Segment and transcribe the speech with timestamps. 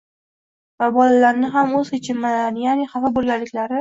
[0.83, 3.69] va bolalarni ham o‘z kechinmalarini, yaʼni xafa bo‘lganliklari